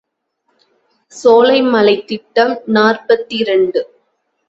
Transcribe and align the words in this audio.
சோலைமலைத் 1.11 2.05
திட்டம் 2.05 2.61
நாற்பத்திரண்டு. 2.65 3.81